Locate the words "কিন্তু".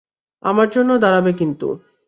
1.33-1.67